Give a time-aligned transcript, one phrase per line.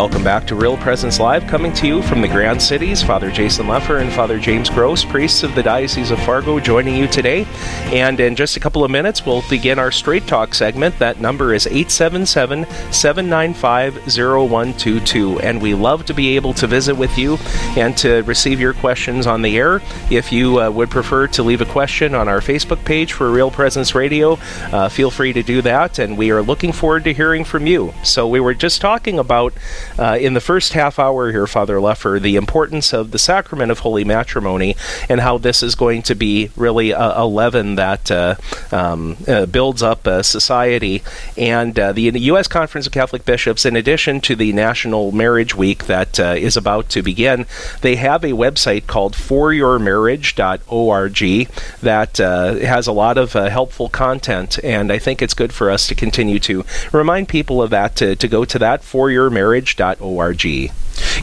[0.00, 3.02] Welcome back to Real Presence Live, coming to you from the Grand Cities.
[3.02, 7.06] Father Jason Lefor and Father James Gross, priests of the Diocese of Fargo, joining you
[7.06, 7.46] today.
[7.92, 10.98] And in just a couple of minutes, we'll begin our Straight Talk segment.
[10.98, 15.40] That number is 877 795 0122.
[15.40, 17.36] And we love to be able to visit with you
[17.76, 19.82] and to receive your questions on the air.
[20.10, 23.50] If you uh, would prefer to leave a question on our Facebook page for Real
[23.50, 24.38] Presence Radio,
[24.72, 25.98] uh, feel free to do that.
[25.98, 27.92] And we are looking forward to hearing from you.
[28.02, 29.52] So we were just talking about
[29.98, 33.80] uh, in the first half hour here, Father Lefor, the importance of the sacrament of
[33.80, 34.76] holy matrimony
[35.08, 38.34] and how this is going to be really a, a leaven that uh,
[38.72, 41.02] um, uh, builds up society.
[41.36, 42.48] And uh, the U.S.
[42.48, 46.88] Conference of Catholic Bishops, in addition to the National Marriage Week that uh, is about
[46.90, 47.46] to begin,
[47.80, 51.48] they have a website called foryourmarriage.org
[51.80, 54.58] that uh, has a lot of helpful content.
[54.62, 58.16] And I think it's good for us to continue to remind people of that, to,
[58.16, 60.72] to go to that for your marriage marriage.org.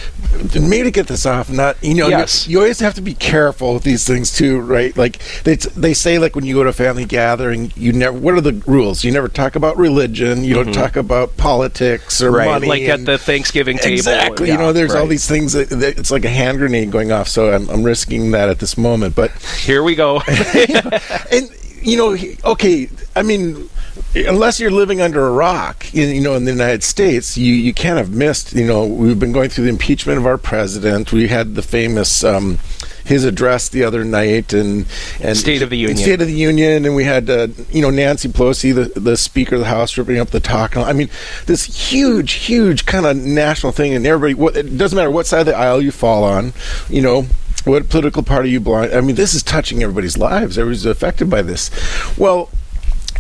[0.54, 2.48] me to get this off, not you know, yes.
[2.48, 4.96] you, you always have to be careful with these things too, right?
[4.96, 8.16] Like they they say, like when you go to a family gathering, you never.
[8.16, 9.04] What are the rules?
[9.04, 10.44] You never talk about religion.
[10.44, 10.64] You mm-hmm.
[10.64, 12.68] don't talk about politics or right, money.
[12.68, 13.94] Like at the Thanksgiving table.
[13.94, 14.48] Exactly.
[14.48, 15.00] Yeah, you know, there's right.
[15.00, 17.28] all these things that, that, it's like a hand grenade going off.
[17.28, 19.30] So I'm, I'm risking that at this moment, but
[19.60, 20.20] here we go.
[21.32, 21.50] and
[21.82, 22.16] you know,
[22.50, 23.68] okay, I mean,
[24.14, 27.72] unless you're living under a rock, in, you know, in the United States, you, you
[27.72, 28.52] can't have missed.
[28.52, 31.12] You know, we've been going through the impeachment of our president.
[31.12, 32.58] We had the famous um,
[33.04, 34.86] his address the other night and
[35.20, 37.90] and State of the Union, State of the Union, and we had uh, you know
[37.90, 40.76] Nancy Pelosi, the the Speaker of the House, ripping up the talk.
[40.76, 41.10] I mean,
[41.46, 44.34] this huge, huge kind of national thing, and everybody.
[44.34, 46.52] What, it doesn't matter what side of the aisle you fall on,
[46.88, 47.26] you know
[47.66, 48.92] what political party you belong.
[48.92, 50.58] I mean, this is touching everybody's lives.
[50.58, 51.70] Everybody's affected by this.
[52.18, 52.50] Well,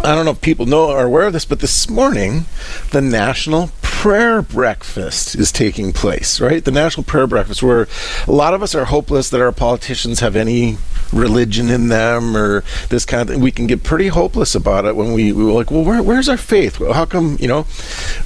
[0.02, 2.46] I don't know if people know or are aware of this, but this morning,
[2.90, 6.64] the National Prayer Breakfast is taking place, right?
[6.64, 7.86] The National Prayer Breakfast, where
[8.26, 10.78] a lot of us are hopeless that our politicians have any
[11.12, 13.40] religion in them or this kind of thing.
[13.42, 16.30] We can get pretty hopeless about it when we, we were like, well, where, where's
[16.30, 16.76] our faith?
[16.76, 17.66] How come, you know?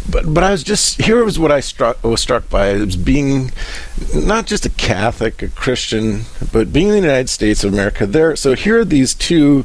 [0.09, 2.69] But but I was just, here was what I struck, was struck by.
[2.69, 3.51] It was being
[4.15, 6.23] not just a Catholic, a Christian,
[6.53, 8.07] but being in the United States of America.
[8.07, 9.65] There, so here are these two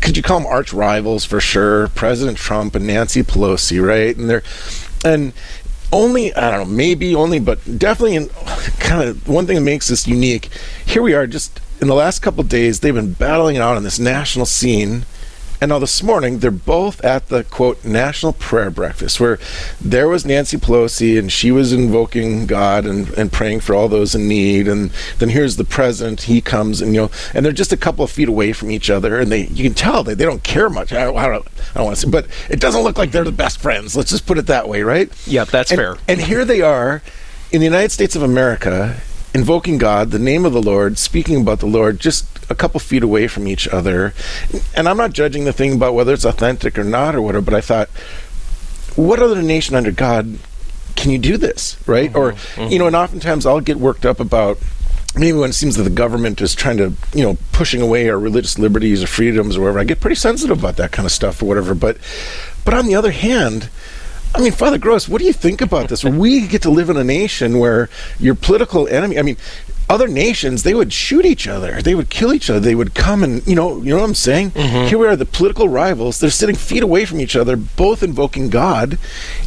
[0.00, 1.88] could you call them arch rivals for sure?
[1.88, 4.16] President Trump and Nancy Pelosi, right?
[4.16, 4.42] And they're
[5.04, 5.32] and
[5.92, 8.28] only I don't know, maybe only, but definitely in
[8.78, 10.50] kind of one thing that makes this unique.
[10.84, 13.82] Here we are, just in the last couple days, they've been battling it out on
[13.82, 15.04] this national scene
[15.60, 19.38] and now this morning, they're both at the quote National Prayer Breakfast, where
[19.80, 24.14] there was Nancy Pelosi and she was invoking God and, and praying for all those
[24.14, 24.68] in need.
[24.68, 28.04] And then here's the president, he comes and, you know, and they're just a couple
[28.04, 29.18] of feet away from each other.
[29.18, 30.92] And they, you can tell they, they don't care much.
[30.92, 33.32] I, I don't, I don't want to say, but it doesn't look like they're the
[33.32, 33.96] best friends.
[33.96, 35.10] Let's just put it that way, right?
[35.26, 35.96] Yeah, that's and, fair.
[36.06, 37.02] And here they are
[37.50, 39.00] in the United States of America
[39.38, 43.04] invoking God, the name of the Lord, speaking about the Lord, just a couple feet
[43.04, 44.12] away from each other.
[44.74, 47.54] And I'm not judging the thing about whether it's authentic or not or whatever, but
[47.54, 47.88] I thought,
[48.96, 50.38] what other nation under God
[50.96, 52.10] can you do this, right?
[52.10, 52.72] Mm-hmm, or, mm-hmm.
[52.72, 54.58] you know, and oftentimes I'll get worked up about
[55.14, 58.18] maybe when it seems that the government is trying to, you know, pushing away our
[58.18, 61.40] religious liberties or freedoms or whatever, I get pretty sensitive about that kind of stuff
[61.40, 61.76] or whatever.
[61.76, 61.98] But,
[62.64, 63.70] but on the other hand,
[64.34, 66.04] I mean, Father Gross, what do you think about this?
[66.04, 67.88] we get to live in a nation where
[68.20, 69.36] your political enemy, I mean,
[69.88, 71.80] other nations they would shoot each other.
[71.80, 72.60] They would kill each other.
[72.60, 74.50] They would come and you know you know what i'm saying?
[74.50, 74.86] Mm-hmm.
[74.88, 76.20] here we are the political rivals.
[76.20, 78.98] They're sitting feet away from each other both invoking god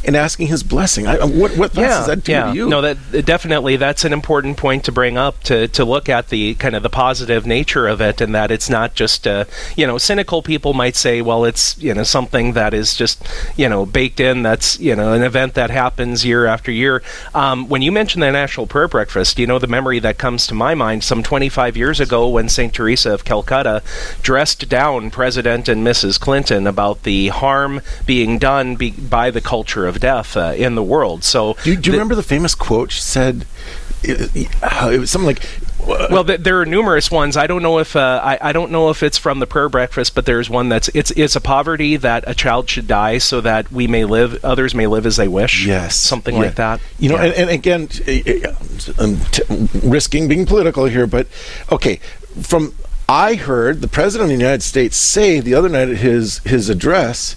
[0.04, 1.06] and asking his blessing.
[1.08, 2.46] I, what what yeah, does that do yeah.
[2.46, 2.70] to you?
[2.70, 6.56] No that definitely that's an important point to bring up to to look at the
[6.56, 9.46] kind of the positive nature of it and that it's not just uh,
[9.76, 13.24] you know cynical people might say well it's you know something that is just
[13.56, 17.04] you know baked in that's you know an event that happens year after year.
[17.36, 20.48] Um, when you mention the national prayer breakfast you know the memory that comes comes
[20.48, 22.74] to my mind some 25 years ago when St.
[22.74, 23.84] Teresa of Calcutta
[24.22, 26.18] dressed down President and Mrs.
[26.18, 30.84] Clinton about the harm being done be- by the culture of death uh, in the
[30.84, 31.26] world.
[31.26, 33.46] So, do, do you remember the famous quote she said?
[34.04, 35.44] It, it, was something like
[35.86, 37.38] well, th- there are numerous ones.
[37.38, 40.16] I don't know if uh, I, I don't know if it's from the prayer breakfast,
[40.16, 43.72] but there's one that's it's it's a poverty that a child should die so that
[43.72, 45.66] we may live, others may live as they wish.
[45.66, 46.42] Yes, something yeah.
[46.42, 46.82] like that.
[47.00, 47.26] You know, yeah.
[47.26, 47.90] and, and, again,
[49.00, 49.44] I'm t-
[49.84, 51.28] risking being political here, but
[51.72, 51.98] okay,
[52.42, 52.74] from
[53.10, 56.70] I heard the president of the United States say the other night at his his
[56.70, 57.36] address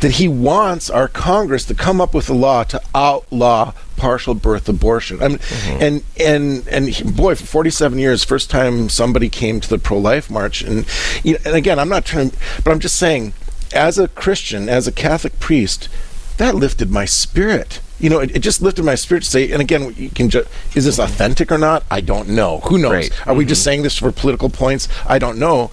[0.00, 4.68] that he wants our Congress to come up with a law to outlaw partial birth
[4.68, 5.22] abortion.
[5.22, 5.82] I mean, mm-hmm.
[5.82, 10.30] and and and he, boy, for 47 years, first time somebody came to the pro-life
[10.30, 10.86] march, and
[11.24, 12.32] you know, and again, I'm not trying,
[12.62, 13.32] but I'm just saying,
[13.74, 15.88] as a Christian, as a Catholic priest,
[16.36, 17.80] that lifted my spirit.
[17.98, 19.50] You know, it, it just lifted my spirit to say.
[19.50, 21.84] And again, you can just is this authentic or not?
[21.90, 22.60] I don't know.
[22.60, 22.92] Who knows?
[22.92, 23.10] Right.
[23.10, 23.38] Are mm-hmm.
[23.38, 23.64] we just mm-hmm.
[23.64, 24.88] saying this for political points?
[25.06, 25.70] I don't know.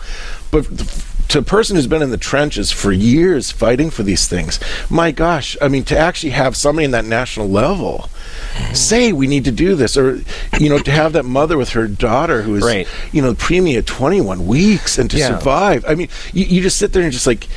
[0.51, 0.67] But
[1.29, 4.59] to a person who's been in the trenches for years fighting for these things,
[4.89, 8.09] my gosh, I mean, to actually have somebody in that national level
[8.73, 10.21] say we need to do this, or
[10.59, 12.87] you know, to have that mother with her daughter who is, right.
[13.11, 15.27] you know, preemie at 21 weeks and to yeah.
[15.27, 15.85] survive.
[15.87, 17.47] I mean, you, you just sit there and just like,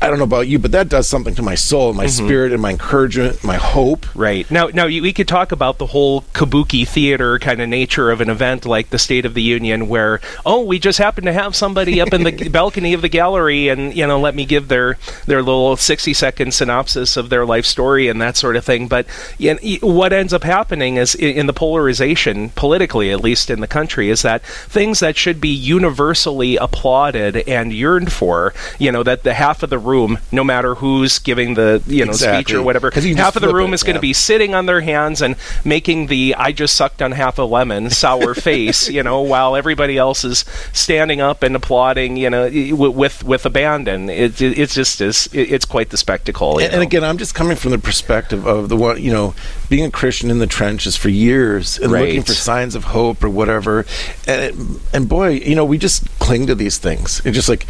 [0.00, 2.26] I don't know about you, but that does something to my soul, my mm-hmm.
[2.26, 4.06] spirit, and my encouragement, my hope.
[4.14, 8.20] Right now, now we could talk about the whole kabuki theater kind of nature of
[8.20, 11.56] an event like the State of the Union, where oh, we just happen to have
[11.56, 14.98] somebody up in the balcony of the gallery, and you know, let me give their
[15.24, 18.88] their little sixty second synopsis of their life story and that sort of thing.
[18.88, 19.06] But
[19.38, 23.66] you know, what ends up happening is in the polarization, politically at least in the
[23.66, 29.22] country, is that things that should be universally applauded and yearned for, you know, that
[29.22, 29.95] the half of the room,
[30.32, 32.42] no matter who's giving the you know exactly.
[32.42, 32.90] speech or whatever.
[32.90, 36.06] Half of the room it, is going to be sitting on their hands and making
[36.06, 40.24] the "I just sucked on half a lemon" sour face, you know, while everybody else
[40.24, 44.08] is standing up and applauding, you know, with with abandon.
[44.08, 46.58] It, it, it's just is it's quite the spectacle.
[46.58, 49.34] And, and, again, I'm just coming from the perspective of the one, you know,
[49.68, 52.06] being a Christian in the trenches for years and right.
[52.06, 53.86] looking for signs of hope or whatever.
[54.26, 57.20] And and boy, you know, we just cling to these things.
[57.24, 57.66] It's just like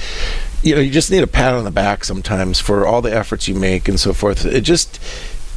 [0.66, 3.46] you know, you just need a pat on the back sometimes for all the efforts
[3.46, 4.44] you make and so forth.
[4.44, 5.00] It just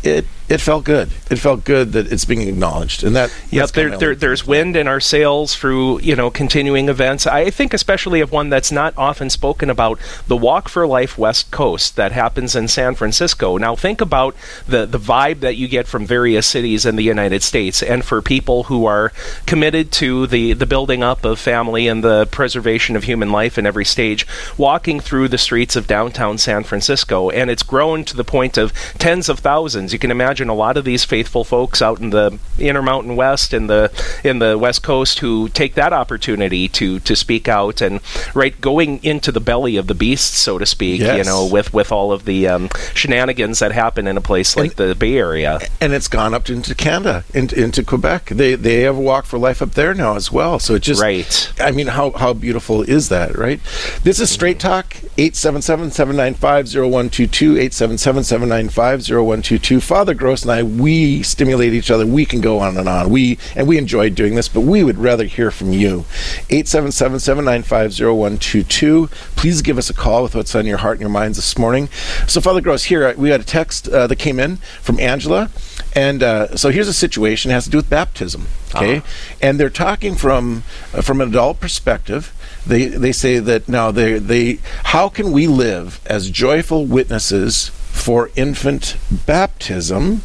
[0.04, 1.10] it it felt good.
[1.30, 3.70] It felt good that it's being acknowledged, and that yep.
[3.70, 7.28] There, there, there's wind in our sails through you know continuing events.
[7.28, 11.52] I think especially of one that's not often spoken about, the Walk for Life West
[11.52, 13.58] Coast that happens in San Francisco.
[13.58, 14.36] Now think about
[14.68, 18.20] the the vibe that you get from various cities in the United States, and for
[18.20, 19.14] people who are
[19.46, 23.68] committed to the the building up of family and the preservation of human life in
[23.68, 24.26] every stage,
[24.58, 28.74] walking through the streets of downtown San Francisco, and it's grown to the point of
[28.98, 29.94] tens of thousands.
[29.94, 33.54] You can imagine imagine a lot of these faithful folks out in the Intermountain West
[33.54, 33.92] and the
[34.24, 38.00] in the West Coast who take that opportunity to to speak out and
[38.34, 41.02] right going into the belly of the beast, so to speak.
[41.02, 41.18] Yes.
[41.18, 44.80] You know, with with all of the um, shenanigans that happen in a place like
[44.80, 48.28] and, the Bay Area, and it's gone up into Canada, into, into Quebec.
[48.28, 50.58] They they have a walk for life up there now as well.
[50.60, 51.52] So it just right.
[51.60, 53.60] I mean, how how beautiful is that, right?
[54.04, 59.82] This is Straight Talk 877-795-0122 877-795-0122.
[59.82, 62.06] Father Gross Gross and I, we stimulate each other.
[62.06, 63.10] We can go on and on.
[63.10, 66.06] We and we enjoy doing this, but we would rather hear from you.
[66.50, 69.10] 877-795-0122.
[69.36, 71.90] Please give us a call with what's on your heart and your minds this morning.
[72.28, 75.50] So, Father Gross, here uh, we had a text uh, that came in from Angela,
[75.96, 77.50] and uh, so here's a situation.
[77.50, 78.46] It has to do with baptism.
[78.76, 79.38] Okay, uh-huh.
[79.42, 80.62] and they're talking from
[80.94, 82.36] uh, from an adult perspective
[82.68, 88.32] they they say that now they they how can we live as joyful witnesses for
[88.36, 90.22] infant baptism,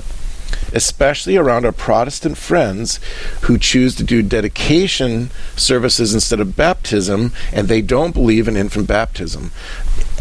[0.72, 3.00] especially around our Protestant friends
[3.42, 8.86] who choose to do dedication services instead of baptism, and they don't believe in infant
[8.86, 9.50] baptism.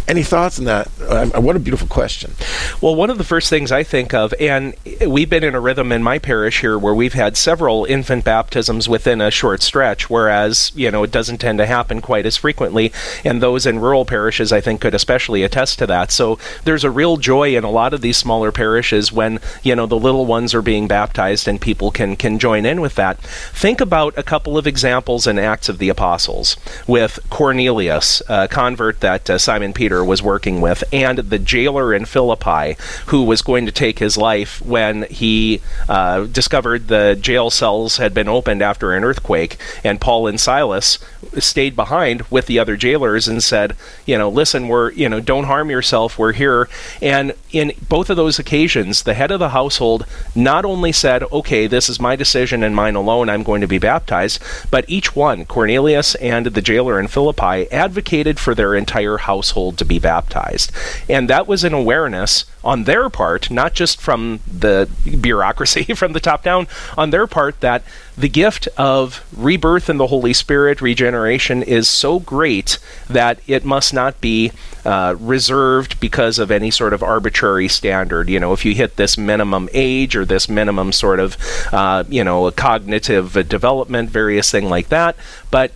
[0.05, 0.89] Any thoughts on that?
[1.01, 2.33] Uh, what a beautiful question.
[2.81, 4.75] Well, one of the first things I think of, and
[5.07, 8.89] we've been in a rhythm in my parish here where we've had several infant baptisms
[8.89, 12.91] within a short stretch, whereas, you know, it doesn't tend to happen quite as frequently.
[13.23, 16.11] And those in rural parishes, I think, could especially attest to that.
[16.11, 19.85] So there's a real joy in a lot of these smaller parishes when, you know,
[19.85, 23.19] the little ones are being baptized and people can, can join in with that.
[23.21, 26.57] Think about a couple of examples in Acts of the Apostles
[26.87, 31.93] with Cornelius, a convert that uh, Simon Peter Peter was working with, and the jailer
[31.93, 32.75] in Philippi
[33.07, 38.11] who was going to take his life when he uh, discovered the jail cells had
[38.11, 40.97] been opened after an earthquake, and Paul and Silas
[41.37, 43.75] stayed behind with the other jailers and said,
[44.07, 46.67] you know, listen, we're, you know, don't harm yourself, we're here.
[46.99, 51.67] And in both of those occasions, the head of the household not only said, okay,
[51.67, 55.45] this is my decision and mine alone, I'm going to be baptized, but each one,
[55.45, 60.71] Cornelius and the jailer in Philippi, advocated for their entire household to be baptized.
[61.09, 66.19] And that was an awareness on their part, not just from the bureaucracy from the
[66.19, 67.83] top down, on their part that
[68.17, 72.77] the gift of rebirth in the Holy Spirit, regeneration, is so great
[73.09, 74.51] that it must not be
[74.85, 78.29] uh, reserved because of any sort of arbitrary standard.
[78.29, 81.37] You know, if you hit this minimum age or this minimum sort of,
[81.71, 85.15] uh, you know, a cognitive development, various thing like that.
[85.51, 85.71] But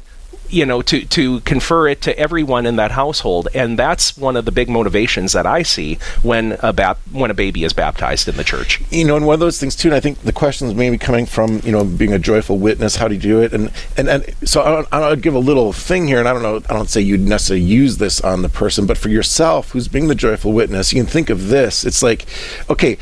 [0.49, 3.47] you know to to confer it to everyone in that household.
[3.53, 7.33] And that's one of the big motivations that I see when a bap- when a
[7.33, 8.81] baby is baptized in the church.
[8.91, 11.25] You know and one of those things too and I think the questions maybe coming
[11.25, 13.53] from you know being a joyful witness how do you do it?
[13.53, 16.57] And and, and so I'll, I'll give a little thing here and I don't know
[16.69, 20.07] I don't say you'd necessarily use this on the person but for yourself who's being
[20.07, 21.85] the joyful witness you can think of this.
[21.85, 22.25] It's like
[22.69, 22.97] okay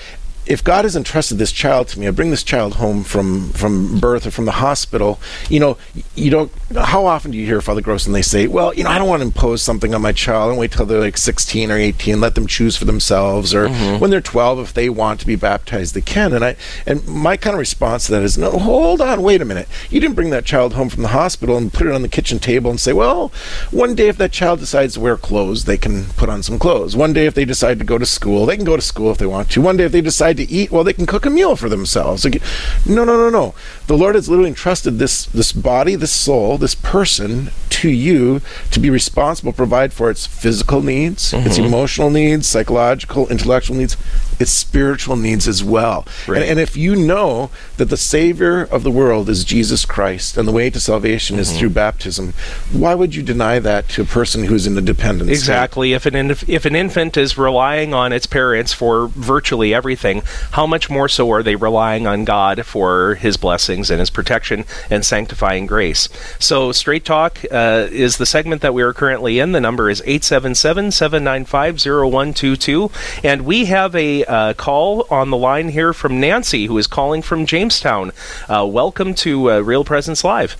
[0.45, 3.99] if God has entrusted this child to me, I bring this child home from from
[3.99, 5.19] birth or from the hospital.
[5.49, 5.77] You know,
[6.15, 6.51] you don't.
[6.75, 9.07] How often do you hear Father Gross and they say, "Well, you know, I don't
[9.07, 12.19] want to impose something on my child and wait till they're like 16 or 18,
[12.19, 13.99] let them choose for themselves, or mm-hmm.
[13.99, 17.37] when they're 12, if they want to be baptized, they can." And I and my
[17.37, 19.67] kind of response to that is, "No, hold on, wait a minute.
[19.89, 22.39] You didn't bring that child home from the hospital and put it on the kitchen
[22.39, 23.31] table and say, well,
[23.71, 26.95] one day if that child decides to wear clothes, they can put on some clothes.
[26.95, 29.17] One day if they decide to go to school, they can go to school if
[29.17, 29.61] they want to.
[29.61, 31.69] One day if they decide decide to eat, well, they can cook a meal for
[31.69, 32.25] themselves.
[32.25, 33.55] No, no, no, no.
[33.87, 37.49] The Lord has literally entrusted this this body, this soul, this person
[37.87, 41.47] you to be responsible, provide for its physical needs, mm-hmm.
[41.47, 43.97] its emotional needs, psychological, intellectual needs,
[44.39, 46.05] its spiritual needs as well.
[46.27, 46.41] Right.
[46.41, 50.47] And, and, if you know that the Savior of the world is Jesus Christ and
[50.47, 51.41] the way to salvation mm-hmm.
[51.41, 52.33] is through baptism,
[52.71, 55.93] why would you deny that to a person who's in a dependent Exactly.
[55.93, 60.89] If an if an infant is relying on its parents for virtually everything, how much
[60.89, 65.65] more so are they relying on God for His blessings and His protection and sanctifying
[65.65, 66.09] grace?
[66.39, 69.51] So, Straight Talk uh, is the segment that we are currently in.
[69.51, 72.91] The number is 877 795 0122.
[73.23, 77.21] And we have a uh, call on the line here from Nancy, who is calling
[77.21, 78.11] from Jamestown.
[78.47, 80.57] Uh, welcome to uh, Real Presence Live.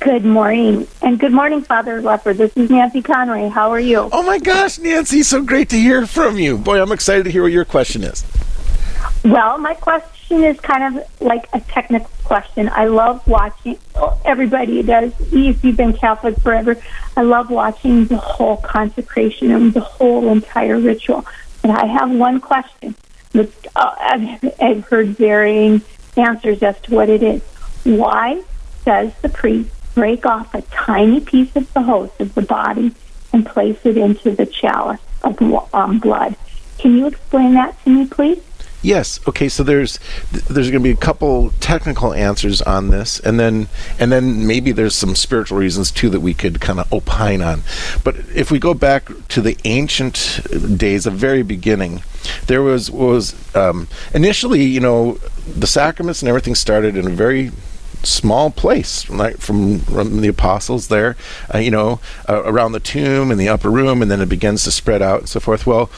[0.00, 0.88] Good morning.
[1.00, 2.36] And good morning, Father Lefor.
[2.36, 3.48] This is Nancy Conway.
[3.48, 4.08] How are you?
[4.10, 6.58] Oh my gosh, Nancy, so great to hear from you.
[6.58, 8.24] Boy, I'm excited to hear what your question is.
[9.26, 12.68] Well, my question is kind of like a technical question.
[12.68, 13.76] I love watching,
[14.24, 16.76] everybody does, if you've been Catholic forever,
[17.16, 21.26] I love watching the whole consecration and the whole entire ritual.
[21.60, 22.94] But I have one question.
[23.34, 25.82] Uh, I've, I've heard varying
[26.16, 27.42] answers as to what it is.
[27.82, 28.44] Why
[28.84, 32.94] does the priest break off a tiny piece of the host of the body
[33.32, 35.42] and place it into the chalice of
[35.74, 36.36] um, blood.
[36.78, 38.40] Can you explain that to me, please?
[38.82, 39.20] Yes.
[39.26, 39.48] Okay.
[39.48, 39.98] So there's
[40.30, 43.68] there's going to be a couple technical answers on this, and then
[43.98, 47.62] and then maybe there's some spiritual reasons too that we could kind of opine on.
[48.04, 50.40] But if we go back to the ancient
[50.76, 52.02] days, the very beginning,
[52.46, 57.50] there was was um, initially, you know, the sacraments and everything started in a very
[58.02, 61.16] small place, like from, from the apostles there,
[61.52, 64.64] uh, you know, uh, around the tomb in the upper room, and then it begins
[64.64, 65.66] to spread out and so forth.
[65.66, 65.90] Well,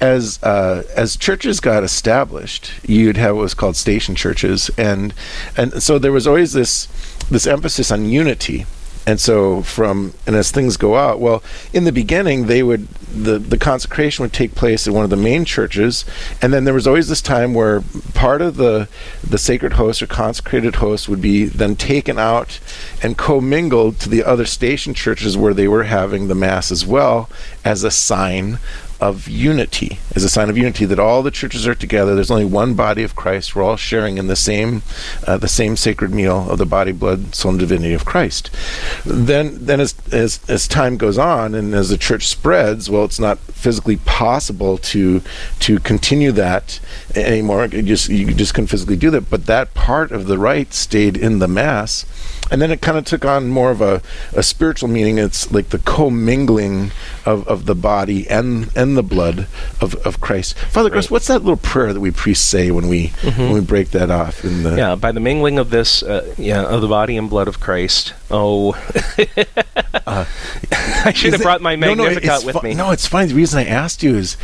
[0.00, 5.14] as uh, as churches got established, you'd have what was called station churches, and
[5.56, 6.86] and so there was always this
[7.30, 8.66] this emphasis on unity.
[9.06, 11.42] And so from and as things go out well
[11.74, 15.16] in the beginning they would the the consecration would take place in one of the
[15.16, 16.06] main churches
[16.40, 17.82] and then there was always this time where
[18.14, 18.88] part of the
[19.22, 22.58] the sacred host or consecrated host would be then taken out
[23.02, 27.28] and commingled to the other station churches where they were having the mass as well
[27.62, 28.58] as a sign
[29.04, 32.14] of unity, as a sign of unity, that all the churches are together.
[32.14, 33.54] There's only one body of Christ.
[33.54, 34.80] We're all sharing in the same,
[35.26, 38.50] uh, the same sacred meal of the body, blood, soul, and divinity of Christ.
[39.04, 43.20] Then, then as, as as time goes on and as the church spreads, well, it's
[43.20, 45.20] not physically possible to
[45.60, 46.80] to continue that
[47.14, 47.66] anymore.
[47.66, 49.28] You just you just couldn't physically do that.
[49.28, 52.06] But that part of the rite stayed in the mass
[52.50, 55.18] and then it kind of took on more of a, a spiritual meaning.
[55.18, 56.90] It's like the commingling
[57.24, 59.46] of, of the body and and the blood
[59.80, 60.56] of, of Christ.
[60.58, 63.40] Father Gross, what's that little prayer that we priests say when we mm-hmm.
[63.40, 64.44] when we break that off?
[64.44, 67.48] In the yeah, by the mingling of this, uh, yeah, of the body and blood
[67.48, 68.14] of Christ.
[68.30, 68.72] Oh,
[70.06, 70.24] uh,
[70.72, 72.74] I should have brought my Magnificat no, no, with fu- me.
[72.74, 73.28] No, it's fine.
[73.28, 74.34] The reason I asked you is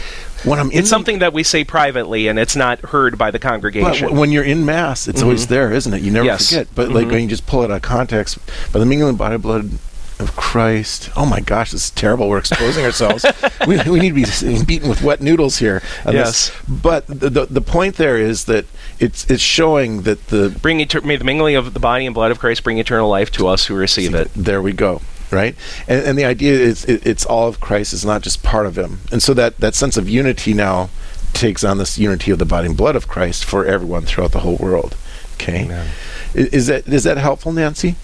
[0.44, 4.08] when I'm it's something that we say privately and it's not heard by the congregation.
[4.08, 5.26] But when you're in mass, it's mm-hmm.
[5.26, 6.02] always there, isn't it?
[6.02, 6.48] You never yes.
[6.48, 6.68] forget.
[6.74, 6.94] But mm-hmm.
[6.94, 8.38] like when you just pull it out of context,
[8.72, 9.70] by the mingling body blood
[10.20, 11.10] of Christ.
[11.16, 12.28] Oh my gosh, this is terrible.
[12.28, 13.24] We're exposing ourselves.
[13.66, 15.82] we, we need to be beaten with wet noodles here.
[16.06, 16.50] Uh, yes.
[16.50, 16.62] This.
[16.68, 18.66] But the, the, the point there is that
[18.98, 22.30] it's it's showing that the bring etern- may the mingling of the body and blood
[22.30, 24.30] of Christ bring eternal life to us who receive it.
[24.34, 25.00] There we go
[25.32, 25.54] right?
[25.86, 27.92] And, and the idea is it, it's all of Christ.
[27.92, 28.98] It's not just part of Him.
[29.12, 30.90] And so that that sense of unity now
[31.32, 34.40] takes on this unity of the body and blood of Christ for everyone throughout the
[34.40, 34.96] whole world.
[35.34, 35.88] Okay, Amen.
[36.34, 37.96] is that is that helpful, Nancy?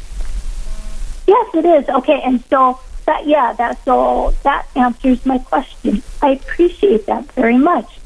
[1.26, 1.88] Yes, it is.
[1.88, 6.02] Okay, and so that yeah, that so that answers my question.
[6.23, 7.99] I appreciate that very much.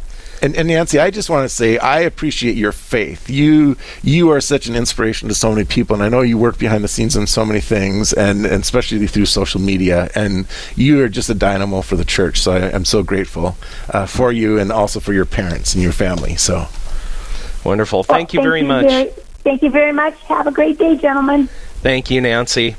[0.42, 3.28] And, and, Nancy, I just want to say I appreciate your faith.
[3.28, 6.58] You you are such an inspiration to so many people, and I know you work
[6.58, 10.08] behind the scenes on so many things, and, and especially through social media.
[10.14, 10.46] And
[10.76, 12.40] you are just a dynamo for the church.
[12.40, 13.56] So I, am so grateful
[13.90, 16.36] uh, for you, and also for your parents and your family.
[16.36, 16.68] So
[17.62, 18.02] wonderful.
[18.02, 18.86] Thank well, you very you much.
[18.86, 19.10] Very,
[19.44, 20.18] thank you very much.
[20.22, 21.48] Have a great day, gentlemen.
[21.82, 22.76] Thank you, Nancy.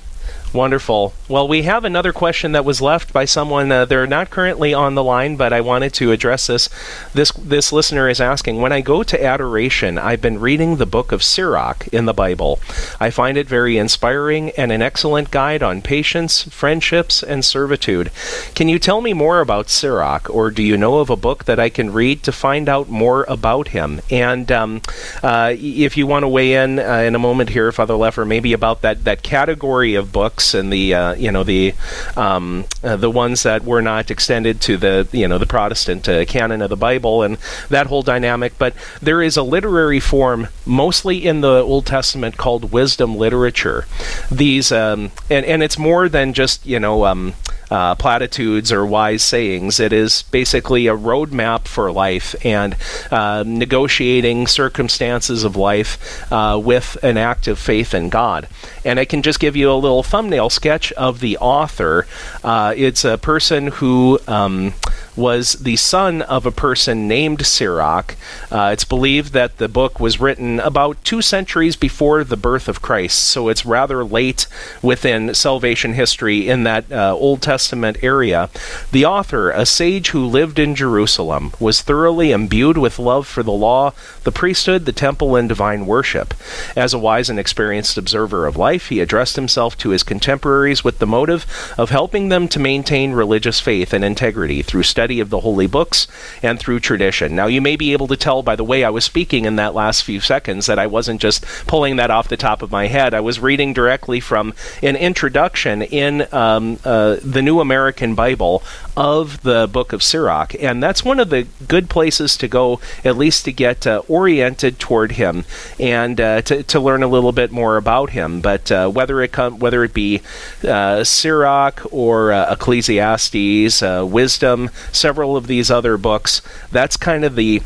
[0.54, 1.14] Wonderful.
[1.32, 3.72] Well, we have another question that was left by someone.
[3.72, 6.68] Uh, they're not currently on the line, but I wanted to address this.
[7.14, 11.14] This this listener is asking: When I go to adoration, I've been reading the book
[11.14, 12.60] of Sirach in the Bible.
[13.00, 18.12] I find it very inspiring and an excellent guide on patience, friendships, and servitude.
[18.54, 21.62] Can you tell me more about Sirach, or do you know of a book that
[21.62, 24.02] I can read to find out more about him?
[24.10, 24.82] And um,
[25.24, 28.52] uh, if you want to weigh in uh, in a moment here, Father Lefor, maybe
[28.52, 31.74] about that that category of books books and the uh, you know the
[32.18, 36.26] um, uh, the ones that were not extended to the you know the Protestant uh,
[36.26, 37.38] canon of the Bible and
[37.70, 38.58] that whole dynamic.
[38.58, 43.86] But there is a literary form, mostly in the Old Testament, called wisdom literature.
[44.32, 47.06] These um, and and it's more than just you know.
[47.06, 47.34] Um,
[47.72, 49.80] uh, platitudes or wise sayings.
[49.80, 52.76] It is basically a roadmap for life and
[53.10, 58.48] uh, negotiating circumstances of life uh, with an active faith in God.
[58.84, 62.06] And I can just give you a little thumbnail sketch of the author.
[62.44, 64.20] Uh, it's a person who.
[64.28, 64.74] Um,
[65.16, 68.16] was the son of a person named Sirach.
[68.50, 72.82] Uh, it's believed that the book was written about two centuries before the birth of
[72.82, 74.48] Christ, so it's rather late
[74.82, 78.50] within salvation history in that uh, Old Testament area.
[78.92, 83.52] The author, a sage who lived in Jerusalem, was thoroughly imbued with love for the
[83.52, 83.94] law,
[84.24, 86.34] the priesthood, the temple, and divine worship.
[86.76, 91.00] As a wise and experienced observer of life, he addressed himself to his contemporaries with
[91.00, 91.46] the motive
[91.78, 95.66] of helping them to maintain religious faith and integrity through study study of the holy
[95.66, 96.08] books
[96.44, 97.36] and through tradition.
[97.36, 99.74] Now, you may be able to tell by the way I was speaking in that
[99.74, 103.16] last few seconds that I wasn't just pulling that off the top of my head.
[103.16, 108.62] I was reading directly from an introduction in um, uh, the New American Bible
[108.96, 110.54] of the book of Sirach.
[110.62, 114.78] And that's one of the good places to go, at least to get uh, oriented
[114.78, 115.46] toward him
[115.80, 118.40] and uh, to, to learn a little bit more about him.
[118.40, 120.22] But uh, whether it com- whether it be
[120.64, 127.62] uh, Sirach or uh, Ecclesiastes, Wisdom, several of these other books, that's kind of the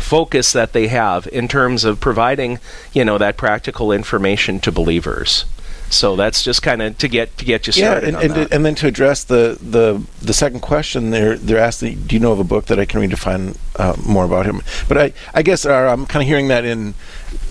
[0.00, 2.58] focus that they have in terms of providing,
[2.92, 5.44] you know, that practical information to believers.
[5.92, 8.14] So that's just kind of to get to get you started.
[8.14, 12.04] Yeah, and, and, and, then to address the, the the second question, they're they're asking,
[12.04, 14.46] do you know of a book that I can read to find uh, more about
[14.46, 14.62] him?
[14.88, 16.94] But I I guess uh, I'm kind of hearing that in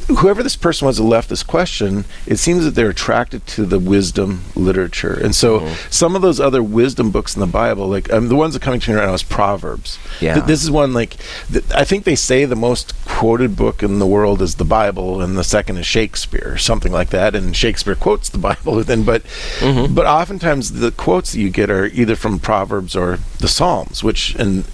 [0.08, 3.80] whoever this person was that left this question, it seems that they're attracted to the
[3.80, 5.14] wisdom literature.
[5.14, 5.90] And so mm-hmm.
[5.90, 8.66] some of those other wisdom books in the Bible, like um, the ones that are
[8.66, 10.00] coming to me right now is Proverbs.
[10.20, 10.36] Yeah.
[10.36, 11.18] Th- this is one like
[11.52, 15.22] th- I think they say the most quoted book in the world is the Bible,
[15.22, 17.36] and the second is Shakespeare, or something like that.
[17.36, 19.24] And Shakespeare quotes the Bible, then but
[19.60, 19.94] mm-hmm.
[19.94, 24.36] but oftentimes the quotes that you get are either from Proverbs or the Psalms, which
[24.36, 24.66] and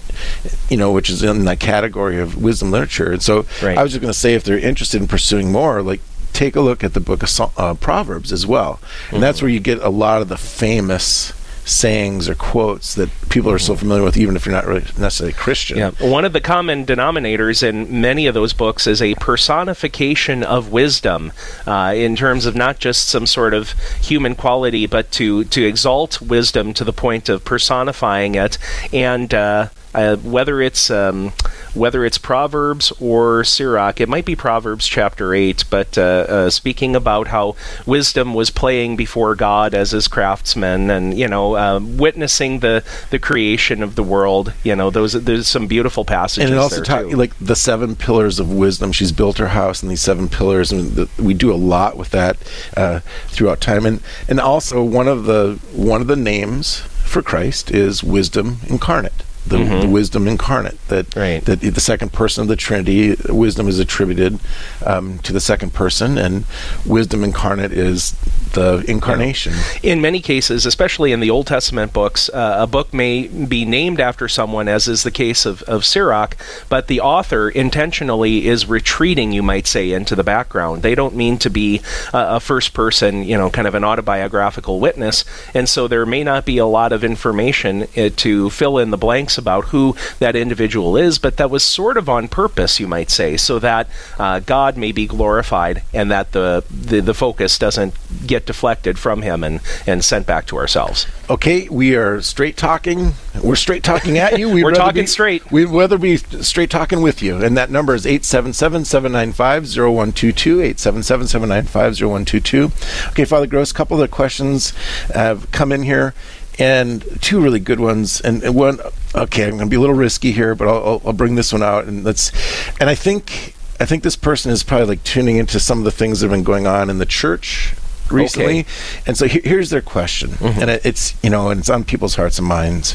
[0.68, 3.12] you know, which is in that category of wisdom literature.
[3.12, 3.78] And so right.
[3.78, 6.00] I was just going to say, if they're interested in pursuing more, like
[6.32, 9.20] take a look at the book of uh, Proverbs as well, and mm-hmm.
[9.20, 11.32] that's where you get a lot of the famous
[11.68, 15.32] sayings or quotes that people are so familiar with, even if you're not really necessarily
[15.32, 15.78] Christian.
[15.78, 15.90] Yeah.
[16.00, 21.32] One of the common denominators in many of those books is a personification of wisdom
[21.66, 26.20] uh, in terms of not just some sort of human quality, but to, to exalt
[26.20, 28.58] wisdom to the point of personifying it
[28.92, 31.32] and uh, uh, whether it's um,
[31.74, 36.94] whether it's Proverbs or Sirach, it might be Proverbs chapter eight, but uh, uh, speaking
[36.94, 42.60] about how wisdom was playing before God as his craftsman, and you know, uh, witnessing
[42.60, 44.52] the the creation of the world.
[44.62, 46.50] You know, those there's some beautiful passages.
[46.50, 48.92] And it also talks like the seven pillars of wisdom.
[48.92, 52.10] She's built her house in these seven pillars, and the, we do a lot with
[52.10, 52.36] that
[52.76, 53.86] uh, throughout time.
[53.86, 59.24] And and also one of the one of the names for Christ is wisdom incarnate
[59.48, 59.80] the, mm-hmm.
[59.80, 61.44] the, wisdom incarnate that right.
[61.44, 64.38] that the second person of the Trinity wisdom is attributed
[64.84, 66.44] um, to the second person and
[66.84, 68.12] wisdom incarnate is
[68.52, 73.26] the incarnation in many cases especially in the Old Testament books uh, a book may
[73.26, 76.36] be named after someone as is the case of, of Sirach
[76.68, 81.38] but the author intentionally is retreating you might say into the background they don't mean
[81.38, 81.80] to be
[82.12, 86.22] uh, a first person you know kind of an autobiographical witness and so there may
[86.22, 90.36] not be a lot of information uh, to fill in the blanks about who that
[90.36, 94.40] individual is, but that was sort of on purpose, you might say, so that uh,
[94.40, 97.94] God may be glorified and that the, the, the focus doesn't
[98.26, 101.06] get deflected from Him and, and sent back to ourselves.
[101.30, 103.12] Okay, we are straight talking.
[103.42, 104.48] We're straight talking at you.
[104.48, 105.50] We'd We're talking be, straight.
[105.50, 107.42] We'd rather be straight talking with you.
[107.42, 110.60] And that number is 877 795 0122.
[110.60, 112.72] 877 795 0122.
[113.10, 114.70] Okay, Father Gross, a couple of questions
[115.14, 116.14] have come in here
[116.58, 118.20] and two really good ones.
[118.20, 118.78] And, and one,
[119.14, 121.52] okay, I'm going to be a little risky here, but I'll, I'll, I'll bring this
[121.52, 121.84] one out.
[121.84, 122.32] And let's,
[122.80, 125.92] and I think I think this person is probably like tuning into some of the
[125.92, 127.74] things that have been going on in the church
[128.10, 128.60] recently.
[128.60, 128.68] Okay.
[129.06, 130.60] And so he- here's their question, mm-hmm.
[130.60, 132.94] and it, it's you know, and it's on people's hearts and minds.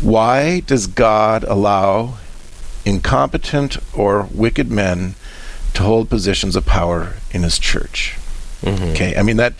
[0.00, 2.18] Why does God allow
[2.84, 5.14] incompetent or wicked men
[5.72, 8.16] to hold positions of power in His church?
[8.60, 8.84] Mm-hmm.
[8.90, 9.54] Okay, I mean that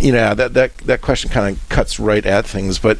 [0.00, 2.98] you know that that that question kind of cuts right at things, but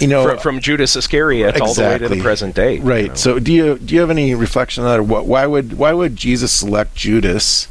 [0.00, 1.66] you know from, from Judas Iscariot exactly.
[1.66, 2.78] all the way to the present day.
[2.78, 3.02] Right.
[3.02, 3.14] You know?
[3.14, 4.98] So do you do you have any reflection on that?
[5.00, 7.68] Or what, why would why would Jesus select Judas?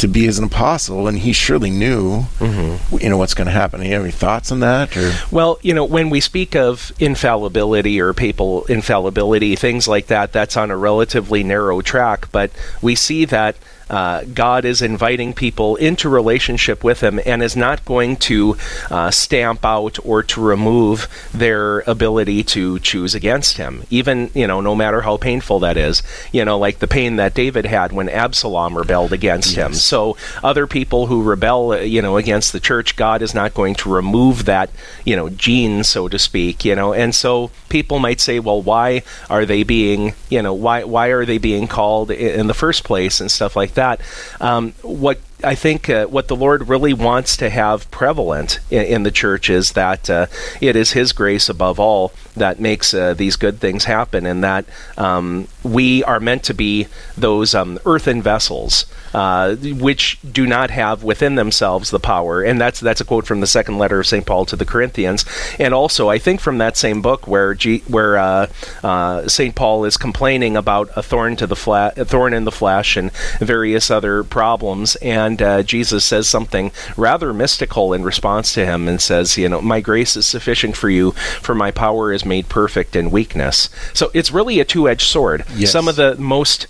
[0.00, 2.96] to be as an apostle, and he surely knew, mm-hmm.
[2.96, 3.82] you know, what's going to happen.
[3.82, 4.96] You have any thoughts on that?
[4.96, 10.32] Or well, you know, when we speak of infallibility or papal infallibility, things like that,
[10.32, 12.32] that's on a relatively narrow track.
[12.32, 12.50] But
[12.80, 13.56] we see that
[13.90, 18.56] uh, God is inviting people into relationship with Him and is not going to
[18.88, 24.60] uh, stamp out or to remove their ability to choose against Him, even you know,
[24.60, 26.02] no matter how painful that is.
[26.30, 29.66] You know, like the pain that David had when Absalom rebelled against yes.
[29.66, 29.74] him.
[29.74, 33.74] So other people who rebel, uh, you know, against the church, God is not going
[33.76, 34.70] to remove that,
[35.04, 36.64] you know, gene, so to speak.
[36.64, 40.84] You know, and so people might say, well, why are they being, you know, why
[40.84, 44.00] why are they being called in the first place and stuff like that that.
[44.40, 49.02] Um, what I think uh, what the Lord really wants to have prevalent in, in
[49.02, 50.26] the church is that uh,
[50.60, 54.64] it is His grace above all that makes uh, these good things happen, and that
[54.96, 61.02] um, we are meant to be those um, earthen vessels uh, which do not have
[61.02, 62.42] within themselves the power.
[62.42, 64.24] And that's that's a quote from the second letter of St.
[64.26, 65.24] Paul to the Corinthians,
[65.58, 68.46] and also I think from that same book where G- where uh,
[68.82, 69.54] uh, St.
[69.54, 73.90] Paul is complaining about a thorn to the fla- thorn in the flesh and various
[73.90, 79.36] other problems, and uh, Jesus says something rather mystical in response to him and says,
[79.36, 81.12] you know, my grace is sufficient for you,
[81.42, 83.68] for my power is made perfect in weakness.
[83.92, 85.44] So it's really a two-edged sword.
[85.54, 85.72] Yes.
[85.72, 86.66] Some of the most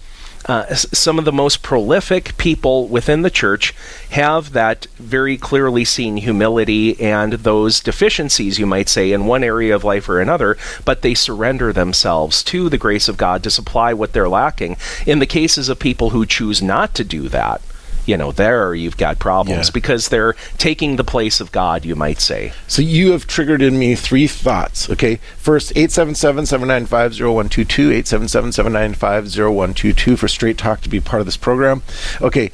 [0.46, 3.74] uh, some of the most prolific people within the church
[4.10, 9.74] have that very clearly seen humility and those deficiencies, you might say, in one area
[9.74, 13.92] of life or another, but they surrender themselves to the grace of God to supply
[13.92, 14.76] what they're lacking.
[15.06, 17.60] In the cases of people who choose not to do that,
[18.06, 19.72] you know, there you've got problems yeah.
[19.72, 22.52] because they're taking the place of God, you might say.
[22.66, 24.88] So you have triggered in me three thoughts.
[24.90, 25.16] Okay.
[25.36, 31.36] First, 877 795 0122, 877 795 0122 for Straight Talk to be part of this
[31.36, 31.82] program.
[32.20, 32.50] Okay.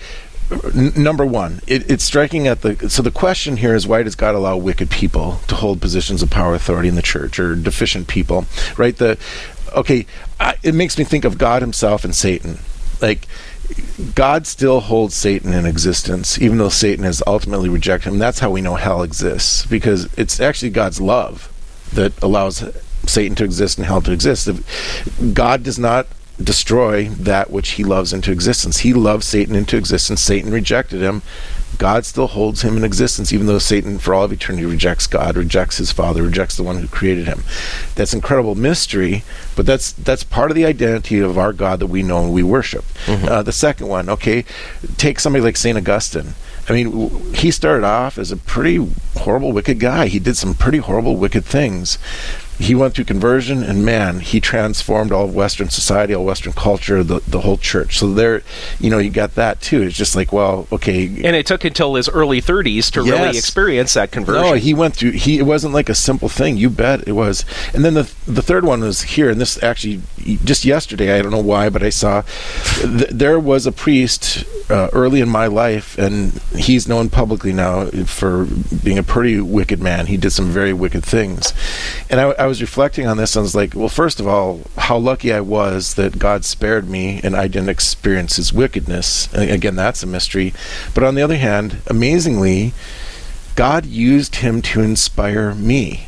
[0.75, 2.89] N- number one, it, it's striking at the.
[2.89, 6.31] So the question here is why does God allow wicked people to hold positions of
[6.31, 8.47] power, authority in the church, or deficient people?
[8.77, 8.97] Right.
[8.97, 9.19] The
[9.75, 10.07] okay.
[10.39, 12.59] I, it makes me think of God Himself and Satan.
[13.01, 13.27] Like
[14.15, 18.19] God still holds Satan in existence, even though Satan has ultimately rejected him.
[18.19, 21.53] That's how we know hell exists, because it's actually God's love
[21.93, 22.65] that allows
[23.07, 24.49] Satan to exist and hell to exist.
[25.33, 26.07] God does not
[26.43, 28.79] destroy that which he loves into existence.
[28.79, 30.21] He loves Satan into existence.
[30.21, 31.23] Satan rejected him.
[31.79, 35.37] God still holds him in existence, even though Satan, for all of eternity, rejects God,
[35.37, 37.43] rejects his Father, rejects the one who created him.
[37.95, 42.03] That's incredible mystery, but that's that's part of the identity of our God that we
[42.03, 42.85] know and we worship.
[43.07, 43.29] Mm-hmm.
[43.29, 44.45] Uh, the second one, okay,
[44.97, 46.35] take somebody like Saint Augustine.
[46.69, 50.09] I mean, he started off as a pretty horrible, wicked guy.
[50.09, 51.97] He did some pretty horrible, wicked things
[52.59, 57.03] he went through conversion and man he transformed all of western society all western culture
[57.03, 57.99] the, the whole church.
[57.99, 58.43] So there
[58.81, 59.83] you know you got that too.
[59.83, 61.07] It's just like well okay.
[61.07, 63.19] And it took until his early 30s to yes.
[63.19, 64.43] really experience that conversion.
[64.43, 66.57] No he went through he it wasn't like a simple thing.
[66.57, 67.45] You bet it was.
[67.75, 70.01] And then the the third one was here and this actually
[70.45, 72.23] just yesterday i don't know why but i saw
[72.83, 77.87] th- there was a priest uh, early in my life and he's known publicly now
[78.05, 78.47] for
[78.83, 80.07] being a pretty wicked man.
[80.07, 81.53] He did some very wicked things.
[82.11, 84.29] And I, I I was reflecting on this and I was like, well, first of
[84.29, 89.29] all, how lucky I was that God spared me and I didn't experience his wickedness.
[89.35, 90.55] Again, that's a mystery.
[90.95, 92.73] But on the other hand, amazingly,
[93.57, 96.07] God used him to inspire me.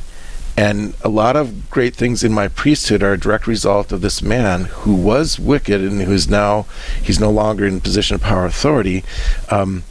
[0.57, 4.23] And a lot of great things in my priesthood are a direct result of this
[4.23, 6.67] man who was wicked and who's now,
[7.03, 9.03] he's no longer in position of power authority.
[9.51, 9.83] Um,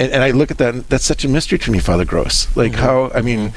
[0.00, 2.54] and, and I look at that, and that's such a mystery to me, Father Gross.
[2.56, 2.82] Like mm-hmm.
[2.82, 3.52] how, I mean,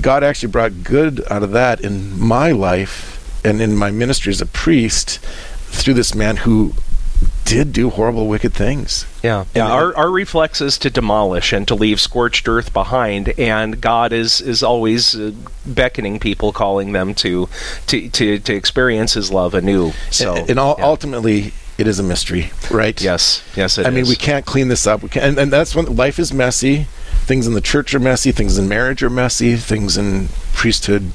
[0.00, 4.40] God actually brought good out of that in my life and in my ministry as
[4.40, 5.18] a priest
[5.70, 6.74] through this man who
[7.44, 9.06] did do horrible, wicked things.
[9.22, 9.66] Yeah, yeah.
[9.66, 14.40] our, our reflex is to demolish and to leave scorched earth behind, and God is
[14.40, 15.32] is always uh,
[15.66, 17.48] beckoning people, calling them to
[17.86, 19.92] to to, to experience His love anew.
[20.10, 20.74] So, and, and yeah.
[20.78, 23.00] ultimately, it is a mystery, right?
[23.00, 23.78] Yes, yes.
[23.78, 23.94] I is.
[23.94, 25.02] mean, we can't clean this up.
[25.02, 26.86] We can, and, and that's when life is messy.
[27.20, 28.32] Things in the church are messy.
[28.32, 29.56] Things in marriage are messy.
[29.56, 31.12] Things in priesthood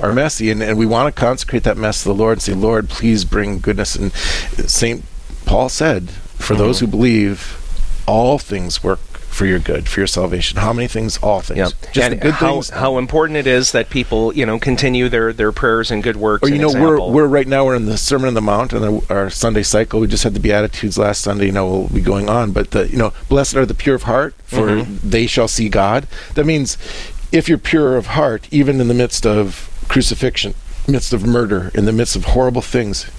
[0.00, 2.54] are messy, and, and we want to consecrate that mess to the Lord and say,
[2.54, 3.94] Lord, please bring goodness.
[3.94, 5.04] And Saint
[5.44, 6.62] Paul said, for mm-hmm.
[6.62, 7.62] those who believe,
[8.06, 9.00] all things work
[9.36, 10.58] for your good, for your salvation.
[10.58, 11.18] How many things?
[11.18, 11.58] All things.
[11.58, 11.92] Yep.
[11.92, 12.70] Just and good how, things.
[12.70, 16.42] How important it is that people, you know, continue their, their prayers and good works.
[16.42, 17.12] Or you know, example.
[17.12, 20.00] we're we're right now we're in the Sermon on the Mount and our Sunday cycle.
[20.00, 21.46] We just had the Beatitudes last Sunday.
[21.46, 22.52] You know, we'll be going on.
[22.52, 25.08] But the you know, blessed are the pure of heart, for mm-hmm.
[25.08, 26.08] they shall see God.
[26.34, 26.78] That means
[27.30, 30.54] if you're pure of heart, even in the midst of crucifixion,
[30.88, 33.10] midst of murder, in the midst of horrible things,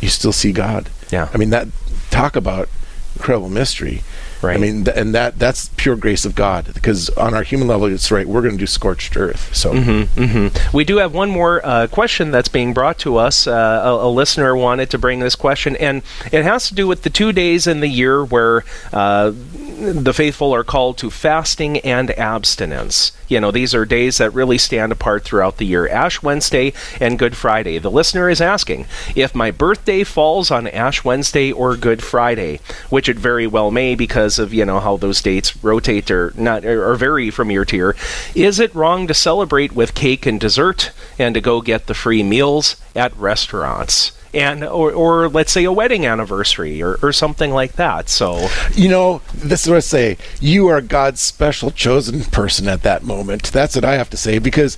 [0.00, 0.88] you still see God.
[1.10, 1.28] Yeah.
[1.34, 1.68] I mean that
[2.10, 2.70] talk about
[3.14, 4.02] incredible mystery.
[4.42, 4.56] Right.
[4.56, 7.86] I mean, th- and that that's pure grace of God because on our human level,
[7.86, 8.26] it's right.
[8.26, 9.54] We're going to do scorched earth.
[9.54, 10.76] So mm-hmm, mm-hmm.
[10.76, 13.46] we do have one more uh, question that's being brought to us.
[13.46, 17.02] Uh, a, a, listener wanted to bring this question, and it has to do with
[17.02, 19.32] the two days in the year where uh,
[19.76, 23.12] the faithful are called to fasting and abstinence.
[23.28, 27.18] You know, these are days that really stand apart throughout the year Ash Wednesday and
[27.18, 27.78] Good Friday.
[27.78, 33.08] The listener is asking if my birthday falls on Ash Wednesday or Good Friday, which
[33.08, 36.94] it very well may because of, you know, how those dates rotate or not or
[36.94, 37.96] vary from year to year.
[38.34, 42.22] Is it wrong to celebrate with cake and dessert and to go get the free
[42.22, 44.12] meals at restaurants?
[44.34, 48.08] and or, or let's say a wedding anniversary or, or something like that.
[48.10, 50.18] So you know, this is what I say.
[50.40, 53.44] You are God's special chosen person at that moment.
[53.44, 54.76] That's what I have to say because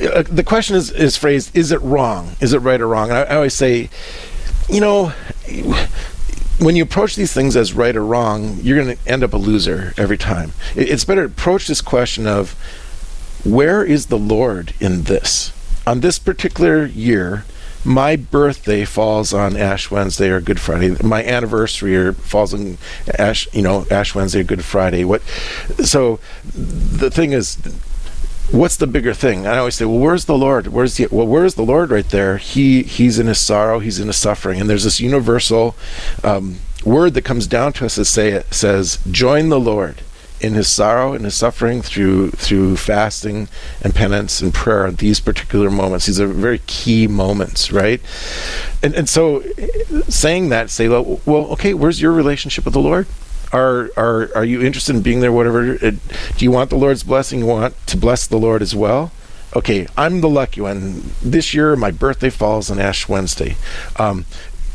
[0.00, 2.36] uh, the question is is phrased: Is it wrong?
[2.40, 3.08] Is it right or wrong?
[3.08, 3.88] And I, I always say,
[4.68, 5.12] you know
[6.60, 9.38] when you approach these things as right or wrong, you're going to end up a
[9.38, 10.52] loser every time.
[10.76, 12.52] It's better to approach this question of
[13.44, 15.52] where is the Lord in this?
[15.86, 17.44] On this particular year,
[17.82, 20.94] my birthday falls on Ash Wednesday or Good Friday.
[21.02, 22.76] My anniversary or falls on
[23.18, 25.04] Ash, you know, Ash Wednesday or Good Friday.
[25.04, 25.22] What?
[25.82, 26.20] So
[26.54, 27.56] the thing is,
[28.52, 29.46] what's the bigger thing?
[29.46, 30.68] I always say, well, where's the Lord?
[30.68, 31.26] Where's the well?
[31.26, 32.36] Where's the Lord right there?
[32.38, 33.78] He he's in his sorrow.
[33.78, 35.76] He's in his suffering, and there's this universal
[36.24, 40.02] um, word that comes down to us that say it says, join the Lord
[40.40, 43.48] in his sorrow and his suffering through through fasting
[43.82, 46.06] and penance and prayer at these particular moments.
[46.06, 48.00] These are very key moments, right?
[48.82, 49.42] And and so
[50.08, 53.06] saying that, say, well, well okay, where's your relationship with the Lord?
[53.52, 55.32] Are are are you interested in being there?
[55.32, 55.74] Whatever.
[55.74, 55.92] Uh,
[56.36, 57.40] do you want the Lord's blessing?
[57.40, 59.12] You want to bless the Lord as well?
[59.54, 61.12] okay, I'm the lucky one.
[61.22, 63.56] This year, my birthday falls on Ash Wednesday.
[63.96, 64.24] Um,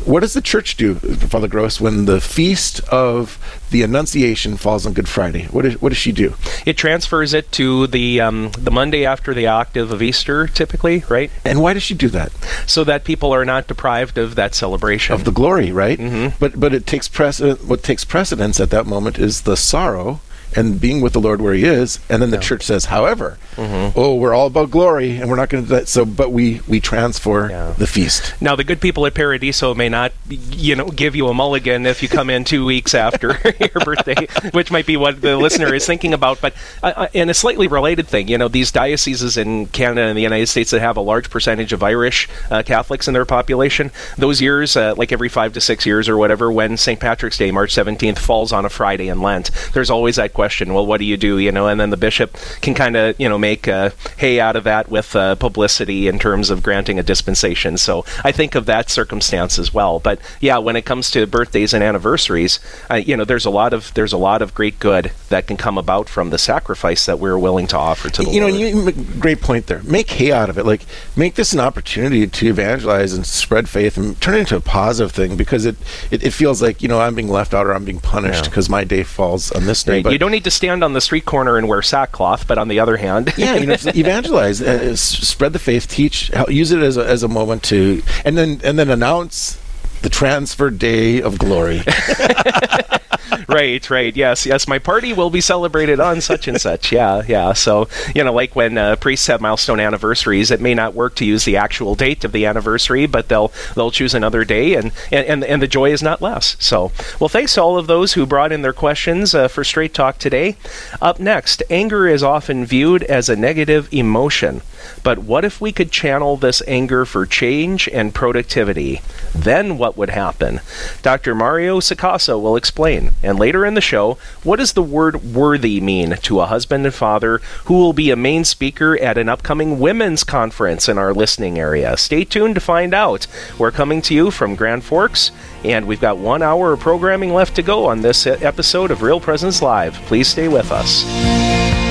[0.03, 3.39] what does the church do, Father Gross, when the feast of
[3.71, 5.45] the Annunciation falls on Good Friday?
[5.45, 6.36] What, is, what does she do?
[6.65, 11.31] It transfers it to the um, the Monday after the octave of Easter, typically, right?
[11.43, 12.31] And why does she do that?
[12.67, 15.97] So that people are not deprived of that celebration of the glory, right?
[15.97, 16.36] Mm-hmm.
[16.39, 17.65] But but it takes precedent.
[17.65, 20.19] What takes precedence at that moment is the sorrow
[20.56, 23.98] and being with the Lord where He is, and then the church says, however, Mm-hmm.
[23.98, 25.70] oh, we're all about glory, and we're not going to.
[25.70, 27.74] do That so, but we we transfer Yeah.
[27.78, 28.34] the feast.
[28.41, 32.04] Now, the good people at Paradiso may not, you know, give you a mulligan if
[32.04, 33.28] you come in two weeks after
[33.60, 36.41] your birthday, which might be what the listener is thinking about.
[36.41, 40.18] But uh, uh, in a slightly related thing, you know, these dioceses in Canada and
[40.18, 43.89] the United States that have a large percentage of Irish uh, Catholics in their population,
[44.18, 47.00] those years, uh, like every five to six years or whatever, when St.
[47.00, 50.86] Patrick's Day, March 17th, falls on a Friday in Lent, there's always that question, well,
[50.86, 51.67] what do you do, you know?
[51.67, 54.89] And then the bishop can kind of, you know, make uh, hay out of that
[54.89, 57.77] with uh, publicity in terms of granting a dispensation.
[57.77, 59.99] So I think of that circumstance as well.
[59.99, 62.60] But yeah, when it comes to birthdays and anniversaries,
[62.91, 65.58] uh, you know, there's a lot of there's a lot of great good that can
[65.58, 68.75] come about from the sacrifice that we're willing to offer to the you know, you
[68.84, 69.81] make great point there.
[69.84, 70.65] Make hay out of it.
[70.65, 70.81] Like,
[71.15, 75.12] make this an opportunity to evangelize and spread faith and turn it into a positive
[75.12, 75.75] thing because it,
[76.12, 78.49] it, it feels like, you know, I'm being left out or I'm being punished Yeah.
[78.49, 79.93] because my day falls on this day.
[79.93, 80.03] Right.
[80.03, 82.67] But you don't need to stand on the street corner and wear sackcloth, but on
[82.67, 86.98] the other hand, yeah, you know, evangelize, uh, spread the faith, teach, use it as
[86.98, 89.60] a, as a moment to, and then and then announce
[90.02, 91.82] the transfer day of glory.
[93.47, 94.15] right, right.
[94.15, 94.67] Yes, yes.
[94.67, 96.91] My party will be celebrated on such and such.
[96.91, 97.53] Yeah, yeah.
[97.53, 101.25] So, you know, like when uh, priests have milestone anniversaries, it may not work to
[101.25, 105.43] use the actual date of the anniversary, but they'll they'll choose another day, and and
[105.43, 106.58] and, the joy is not less.
[106.60, 109.93] So, well, thanks to all of those who brought in their questions uh, for Straight
[109.93, 110.58] Talk today.
[111.01, 114.62] Up next, anger is often viewed as a negative emotion,
[115.03, 119.01] but what if we could channel this anger for change and productivity?
[119.34, 120.62] Then what would happen?
[121.01, 121.36] Dr.
[121.36, 123.12] Mario Sacasa will explain.
[123.23, 126.93] And later in the show, what does the word worthy mean to a husband and
[126.93, 131.60] father who will be a main speaker at an upcoming women's conference in our listening
[131.60, 131.95] area?
[131.98, 133.28] Stay tuned to find out.
[133.58, 135.32] We're coming to you from Grand Forks,
[135.63, 139.19] and we've got one hour of programming left to go on this episode of Real
[139.19, 139.93] Presence Live.
[140.06, 141.85] Please stay with us.